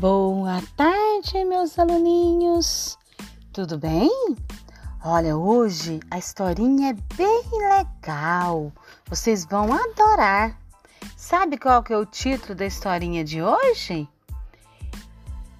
[0.00, 2.98] Boa tarde, meus aluninhos.
[3.52, 4.10] Tudo bem?
[5.04, 8.72] Olha, hoje a historinha é bem legal.
[9.06, 10.58] Vocês vão adorar.
[11.18, 14.08] Sabe qual que é o título da historinha de hoje?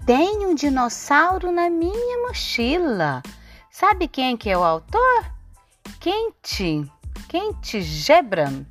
[0.06, 3.22] Tem um dinossauro na minha mochila.
[3.70, 5.34] Sabe quem que é o autor?
[6.00, 6.90] Quente,
[7.28, 8.64] Quente Gebran.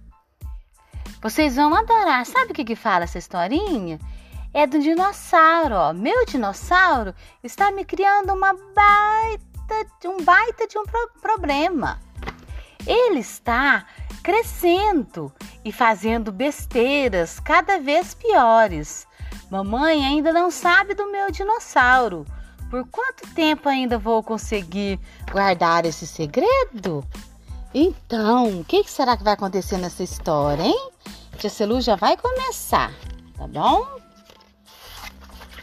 [1.22, 2.25] Vocês vão adorar.
[2.25, 3.99] Sabe o que, que fala essa historinha?
[4.53, 5.94] É do dinossauro, ó.
[5.94, 7.13] Meu dinossauro
[7.44, 11.99] está me criando uma baita, um baita de um pro problema.
[12.85, 13.85] Ele está
[14.23, 15.31] crescendo
[15.63, 19.08] e fazendo besteiras cada vez piores.
[19.52, 22.25] Mamãe ainda não sabe do meu dinossauro.
[22.70, 25.00] Por quanto tempo ainda vou conseguir
[25.31, 27.03] guardar esse segredo?
[27.73, 30.89] Então, o que será que vai acontecer nessa história, hein?
[31.38, 32.92] Tia Celu já vai começar,
[33.38, 33.98] tá bom?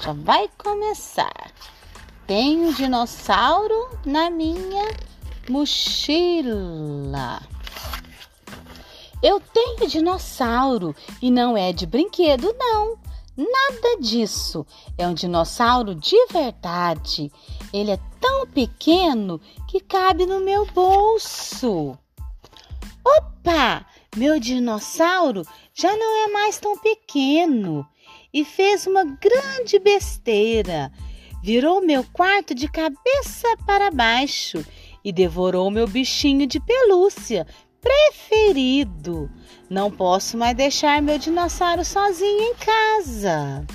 [0.07, 1.53] Já vai começar.
[2.29, 4.85] Tem um dinossauro na minha
[5.51, 7.43] mochila.
[9.21, 12.97] Eu tenho dinossauro e não é de brinquedo, não.
[13.37, 14.65] Nada disso.
[14.97, 17.33] É um dinossauro de verdade.
[17.73, 21.99] Ele é tão pequeno que cabe no meu bolso.
[23.05, 23.85] Opa!
[24.17, 25.43] Meu dinossauro
[25.75, 27.85] já não é mais tão pequeno
[28.37, 30.93] e fez uma grande besteira.
[31.43, 34.63] Virou meu quarto de cabeça para baixo
[35.03, 37.47] e devorou meu bichinho de pelúcia
[37.81, 39.31] preferido.
[39.71, 43.67] Não posso mais deixar meu dinossauro sozinho em casa.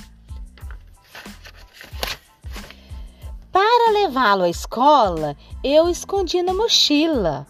[3.50, 7.48] Para levá-lo à escola, eu escondi na mochila.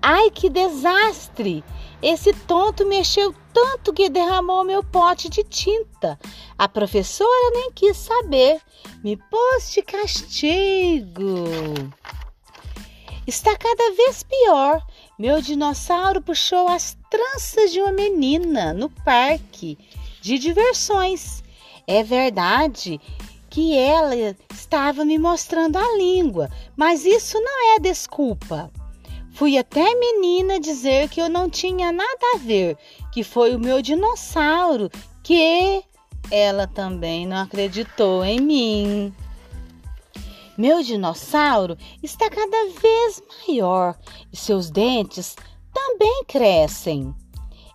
[0.00, 1.62] Ai, que desastre!
[2.00, 6.20] Esse tonto mexeu tanto que derramou meu pote de tinta.
[6.58, 8.60] A professora nem quis saber.
[9.02, 11.46] Me pôs de castigo.
[13.26, 14.86] Está cada vez pior.
[15.18, 19.78] Meu dinossauro puxou as tranças de uma menina no parque
[20.20, 21.42] de diversões.
[21.86, 23.00] É verdade
[23.48, 24.14] que ela
[24.52, 28.70] estava me mostrando a língua, mas isso não é desculpa.
[29.36, 32.78] Fui até menina dizer que eu não tinha nada a ver,
[33.12, 34.90] que foi o meu dinossauro,
[35.22, 35.84] que
[36.30, 39.14] ela também não acreditou em mim.
[40.56, 43.94] Meu dinossauro está cada vez maior
[44.32, 45.36] e seus dentes
[45.70, 47.14] também crescem.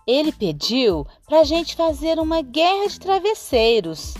[0.04, 4.14] Ele pediu para a gente fazer uma guerra de travesseiros.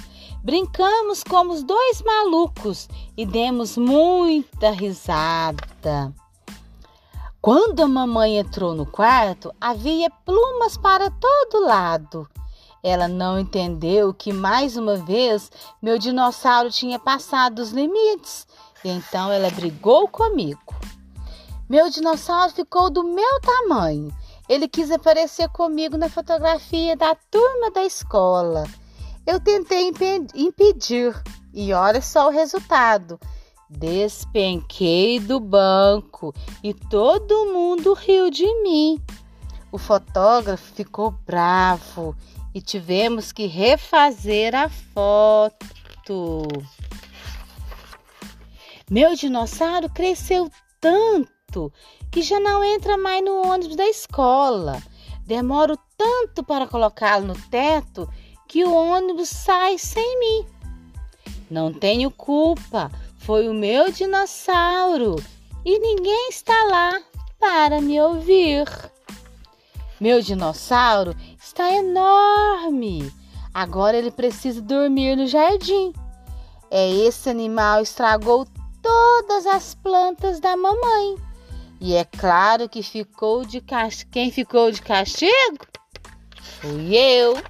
[0.45, 6.15] Brincamos como os dois malucos e demos muita risada.
[7.43, 12.31] Quando a mamãe entrou no quarto, havia plumas para todo lado.
[12.81, 15.51] Ela não entendeu que mais uma vez
[15.83, 18.47] meu dinossauro tinha passado os limites,
[18.85, 20.73] e então ela brigou comigo.
[21.69, 24.17] Meu dinossauro ficou do meu tamanho.
[24.49, 28.63] Ele quis aparecer comigo na fotografia da turma da escola.
[29.27, 29.93] Eu tentei
[30.37, 31.21] impedir
[31.53, 33.19] e olha só o resultado.
[33.79, 39.01] Despenquei do banco e todo mundo riu de mim.
[39.73, 42.15] O fotógrafo ficou bravo
[42.55, 46.47] e tivemos que refazer a foto.
[48.91, 51.73] Meu dinossauro cresceu tanto
[52.11, 54.83] que já não entra mais no ônibus da escola.
[55.25, 58.07] Demoro tanto para colocá-lo no teto
[58.47, 60.47] que o ônibus sai sem mim.
[61.51, 62.91] Não tenho culpa,
[63.23, 65.17] foi o meu dinossauro
[65.65, 67.01] e ninguém está lá
[67.39, 68.67] para me ouvir.
[70.01, 73.13] Meu dinossauro está enorme.
[73.55, 75.93] Agora ele precisa dormir no jardim.
[76.69, 78.47] É esse animal estragou
[78.83, 81.17] todas as plantas da mamãe.
[81.81, 84.11] E é claro que ficou de castigo.
[84.11, 85.67] Quem ficou de castigo?
[86.61, 87.41] Fui eu.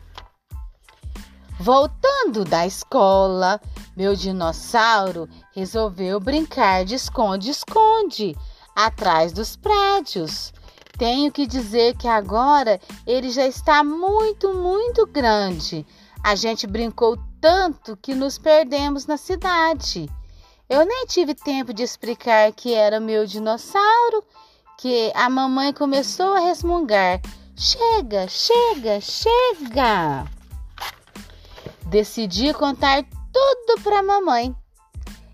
[1.58, 3.60] Voltando da escola,
[3.96, 8.36] meu dinossauro resolveu brincar de esconde-esconde
[8.74, 10.52] atrás dos prédios.
[10.98, 15.86] Tenho que dizer que agora ele já está muito, muito grande.
[16.22, 20.08] A gente brincou tanto que nos perdemos na cidade.
[20.68, 24.24] Eu nem tive tempo de explicar que era meu dinossauro,
[24.78, 27.20] que a mamãe começou a resmungar.
[27.56, 30.24] Chega, chega, chega!
[31.86, 33.04] Decidi contar
[33.42, 34.54] tudo para mamãe.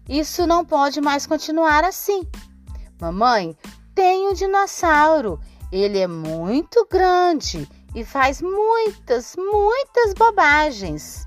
[0.09, 2.27] Isso não pode mais continuar assim.
[3.01, 3.57] Mamãe,
[3.95, 5.39] tem um dinossauro.
[5.71, 11.27] Ele é muito grande e faz muitas, muitas bobagens.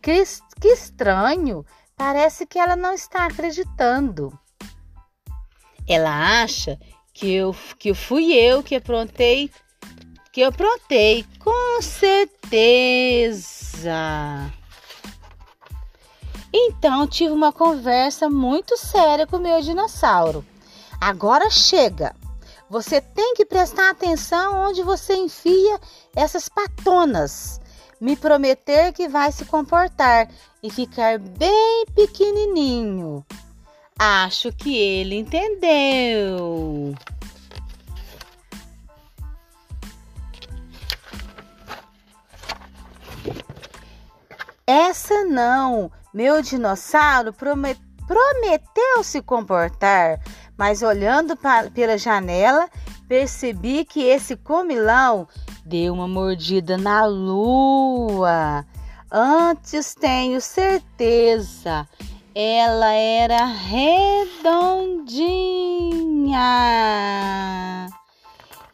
[0.00, 0.24] que
[0.68, 1.64] estranho!
[1.96, 4.32] Parece que ela não está acreditando.
[5.86, 6.78] Ela acha
[7.12, 9.50] que eu que fui eu que aprontei,
[10.32, 13.50] que eu aprontei, com certeza.
[16.52, 20.44] Então tive uma conversa muito séria com o meu dinossauro.
[21.00, 22.14] Agora chega.
[22.68, 25.80] Você tem que prestar atenção onde você enfia
[26.14, 27.60] essas patonas.
[28.00, 30.28] Me prometer que vai se comportar
[30.62, 33.24] e ficar bem pequenininho.
[33.98, 36.94] Acho que ele entendeu.
[44.66, 45.90] Essa não.
[46.12, 50.18] Meu dinossauro prometeu se comportar,
[50.58, 51.38] mas olhando
[51.72, 52.68] pela janela,
[53.06, 55.28] percebi que esse comilão
[55.64, 58.66] deu uma mordida na lua.
[59.10, 61.86] Antes tenho certeza,
[62.34, 64.28] ela era redondinha.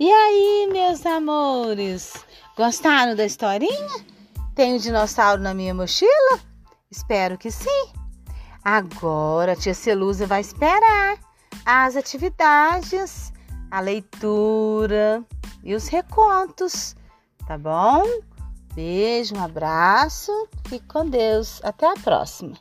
[0.01, 2.15] E aí, meus amores,
[2.57, 4.05] gostaram da historinha?
[4.55, 6.56] Tem um dinossauro na minha mochila?
[6.91, 7.93] Espero que sim.
[8.65, 11.19] Agora a tia Celusa vai esperar
[11.65, 13.33] as atividades,
[13.71, 15.25] a leitura
[15.63, 16.95] e os recontos,
[17.47, 18.03] tá bom?
[18.75, 20.31] Beijo, um abraço,
[20.69, 21.61] fique com Deus.
[21.65, 22.57] Até a próxima.